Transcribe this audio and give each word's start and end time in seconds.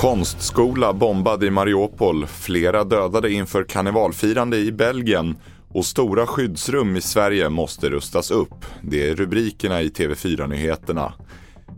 Konstskola 0.00 0.92
bombad 0.92 1.44
i 1.44 1.50
Mariupol, 1.50 2.26
flera 2.26 2.84
dödade 2.84 3.32
inför 3.32 3.64
karnevalfirande 3.64 4.56
i 4.56 4.72
Belgien 4.72 5.36
och 5.68 5.84
stora 5.84 6.26
skyddsrum 6.26 6.96
i 6.96 7.00
Sverige 7.00 7.48
måste 7.48 7.90
rustas 7.90 8.30
upp. 8.30 8.64
Det 8.82 9.10
är 9.10 9.14
rubrikerna 9.14 9.82
i 9.82 9.88
TV4-nyheterna. 9.88 11.12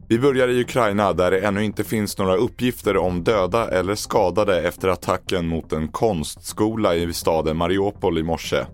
Vi 0.08 0.18
börjar 0.18 0.48
i 0.48 0.60
Ukraina 0.60 1.12
där 1.12 1.30
det 1.30 1.38
ännu 1.38 1.64
inte 1.64 1.84
finns 1.84 2.18
några 2.18 2.36
uppgifter 2.36 2.96
om 2.96 3.24
döda 3.24 3.70
eller 3.70 3.94
skadade 3.94 4.62
efter 4.62 4.88
attacken 4.88 5.48
mot 5.48 5.72
en 5.72 5.88
konstskola 5.88 6.94
i 6.94 7.12
staden 7.12 7.56
Mariupol 7.56 8.18
i 8.18 8.22
morse. 8.22 8.64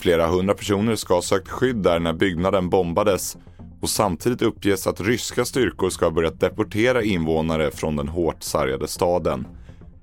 Flera 0.00 0.26
hundra 0.26 0.54
personer 0.54 0.96
ska 0.96 1.14
ha 1.14 1.22
sökt 1.22 1.48
skydd 1.48 1.76
där 1.76 1.98
när 1.98 2.12
byggnaden 2.12 2.68
bombades 2.68 3.36
och 3.80 3.90
samtidigt 3.90 4.42
uppges 4.42 4.86
att 4.86 5.00
ryska 5.00 5.44
styrkor 5.44 5.90
ska 5.90 6.06
ha 6.06 6.10
börjat 6.10 6.40
deportera 6.40 7.02
invånare 7.02 7.70
från 7.70 7.96
den 7.96 8.08
hårt 8.08 8.42
sargade 8.42 8.88
staden. 8.88 9.46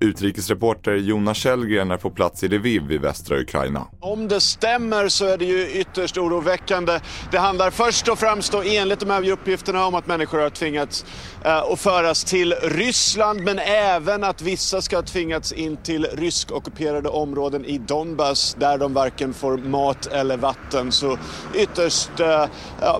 Utrikesreporter 0.05 0.95
Jonas 0.95 1.38
Källgren 1.38 1.91
är 1.91 1.98
på 1.98 2.09
plats 2.09 2.44
i 2.44 2.48
Lviv 2.48 2.91
i 2.91 2.98
västra 2.98 3.40
Ukraina. 3.40 3.88
Om 4.00 4.27
det 4.27 4.41
stämmer 4.41 5.09
så 5.09 5.26
är 5.26 5.38
det 5.38 5.46
ju 5.46 5.70
ytterst 5.70 6.18
oroväckande. 6.18 7.00
Det 7.32 7.38
handlar 7.38 7.72
först 7.72 8.08
och 8.08 8.20
främst 8.20 8.52
då, 8.52 8.62
enligt 8.66 8.99
de 8.99 9.10
här 9.10 9.30
uppgifterna 9.30 9.86
om 9.86 9.96
att 9.96 10.08
människor 10.08 10.40
har 10.40 10.49
tvingats 10.49 11.05
eh, 11.46 11.58
att 11.58 11.80
föras 11.80 12.23
till 12.23 12.54
Ryssland 12.54 13.44
men 13.44 13.60
även 13.60 14.23
att 14.23 14.41
vissa 14.41 14.82
ska 14.82 14.98
ha 14.98 15.04
tvingats 15.04 15.52
in 15.52 15.77
till 15.77 16.08
ryskockuperade 16.13 17.10
områden 17.10 17.66
i 17.66 17.77
Donbass 17.77 18.55
där 18.60 18.77
de 18.77 18.94
varken 18.94 19.34
får 19.34 19.58
mat 19.58 20.05
eller 20.05 20.38
vatten. 20.38 20.91
Så 20.91 21.18
ytterst 21.55 22.20
eh, 22.20 22.46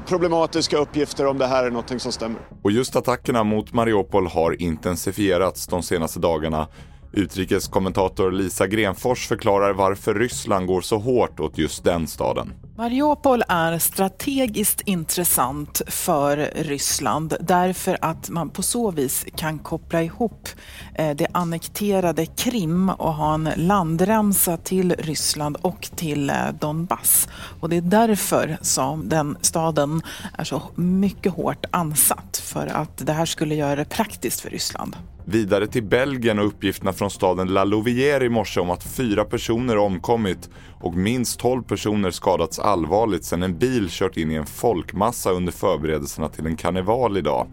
problematiska 0.08 0.77
uppgifter 0.77 1.26
om 1.26 1.38
det 1.38 1.48
här 1.48 1.63
är 1.63 1.70
någonting 1.70 1.99
som 1.99 2.12
stämmer. 2.12 2.41
Och 2.62 2.72
just 2.72 2.96
attackerna 2.96 3.44
mot 3.44 3.74
Mariupol 3.74 4.27
har 4.27 4.62
intensifierats 4.62 5.68
de 5.68 5.84
senaste 5.84 6.20
dagarna 6.20 6.68
Utrikeskommentator 7.16 8.32
Lisa 8.32 8.68
Grenfors 8.68 9.27
förklarar 9.27 9.74
varför 9.74 10.16
Ryssland 10.16 10.68
går 10.68 10.82
så 10.82 10.98
hårt 10.98 11.40
åt 11.40 11.58
just 11.58 11.84
den 11.84 12.08
staden. 12.08 12.54
Mariupol 12.77 13.43
är 13.48 13.77
strategiskt 13.77 14.81
intressant 14.81 15.81
för 15.87 16.51
Ryssland 16.55 17.35
därför 17.40 17.98
att 18.01 18.29
man 18.29 18.49
på 18.49 18.62
så 18.62 18.91
vis 18.91 19.26
kan 19.35 19.59
koppla 19.59 20.04
ihop 20.04 20.48
eh, 20.96 21.15
det 21.15 21.27
annekterade 21.31 22.26
Krim 22.26 22.90
och 22.90 23.13
ha 23.13 23.34
en 23.34 23.49
landremsa 23.55 24.57
till 24.57 24.96
Ryssland 24.99 25.57
och 25.62 25.90
till 25.96 26.29
eh, 26.29 26.35
Donbass. 26.59 27.29
Och 27.59 27.70
det 27.70 27.77
är 27.77 27.81
därför 27.81 28.57
som 28.62 29.09
den 29.09 29.37
staden 29.41 30.01
är 30.37 30.43
så 30.43 30.62
mycket 30.76 31.34
hårt 31.34 31.65
ansatt 31.71 32.37
för 32.37 32.68
att 32.68 33.07
det 33.07 33.13
här 33.13 33.26
skulle 33.26 33.55
göra 33.55 33.76
det 33.76 33.85
praktiskt 33.85 34.41
för 34.41 34.49
Ryssland. 34.49 34.96
Vidare 35.27 35.68
till 35.68 35.84
Belgien 35.84 36.40
och 36.40 36.46
uppgifterna 36.46 36.93
från 36.93 37.12
staden 37.12 37.48
La 37.48 37.65
Louvière 37.65 38.23
i 38.23 38.29
morse 38.29 38.59
om 38.59 38.70
att 38.70 38.84
fyra 38.84 39.26
personer 39.26 39.77
omkommit 39.77 40.49
och 40.86 40.96
minst 40.96 41.40
12 41.40 41.64
personer 41.64 42.12
skadats 42.12 42.60
allvarligt 42.60 43.24
sedan 43.24 43.44
en 43.44 43.58
bil 43.58 43.88
kört 43.90 44.18
in 44.18 44.32
i 44.32 44.36
en 44.36 44.46
folkmassa 44.46 45.32
under 45.32 45.52
förberedelserna 45.52 46.30
till 46.30 46.46
en 46.46 46.55
karneval 46.55 47.18
idag. 47.18 47.48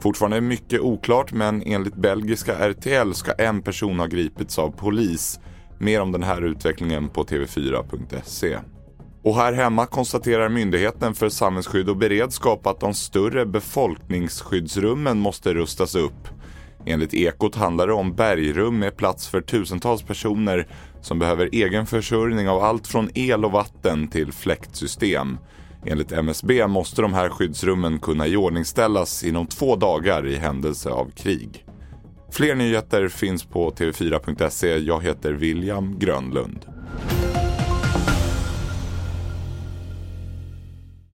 Fortfarande 0.00 0.36
är 0.36 0.40
mycket 0.40 0.80
oklart 0.80 1.32
men 1.32 1.62
enligt 1.66 1.94
belgiska 1.94 2.68
RTL 2.70 3.12
ska 3.12 3.32
en 3.32 3.62
person 3.62 3.98
ha 3.98 4.06
gripits 4.06 4.58
av 4.58 4.70
polis. 4.70 5.40
Mer 5.78 6.00
om 6.00 6.12
den 6.12 6.22
här 6.22 6.42
utvecklingen 6.42 7.08
på 7.08 7.24
tv4.se. 7.24 8.58
Och 9.22 9.36
här 9.36 9.52
hemma 9.52 9.86
konstaterar 9.86 10.48
Myndigheten 10.48 11.14
för 11.14 11.28
samhällsskydd 11.28 11.88
och 11.88 11.96
beredskap 11.96 12.66
att 12.66 12.80
de 12.80 12.94
större 12.94 13.46
befolkningsskyddsrummen 13.46 15.18
måste 15.18 15.54
rustas 15.54 15.94
upp. 15.94 16.28
Enligt 16.86 17.14
Ekot 17.14 17.56
handlar 17.56 17.86
det 17.86 17.92
om 17.92 18.14
bergrum 18.14 18.78
med 18.78 18.96
plats 18.96 19.28
för 19.28 19.40
tusentals 19.40 20.02
personer 20.02 20.66
som 21.00 21.18
behöver 21.18 21.48
egen 21.52 21.86
försörjning 21.86 22.48
av 22.48 22.64
allt 22.64 22.86
från 22.86 23.10
el 23.14 23.44
och 23.44 23.52
vatten 23.52 24.08
till 24.08 24.32
fläktsystem. 24.32 25.38
Enligt 25.86 26.12
MSB 26.12 26.66
måste 26.66 27.02
de 27.02 27.14
här 27.14 27.28
skyddsrummen 27.28 27.98
kunna 27.98 28.26
iordningställas 28.26 29.24
inom 29.24 29.46
två 29.46 29.76
dagar 29.76 30.26
i 30.26 30.36
händelse 30.36 30.90
av 30.90 31.10
krig. 31.10 31.64
Fler 32.32 32.54
nyheter 32.54 33.08
finns 33.08 33.44
på 33.44 33.70
tv4.se. 33.70 34.78
Jag 34.78 35.02
heter 35.02 35.32
William 35.32 35.98
Grönlund. 35.98 36.66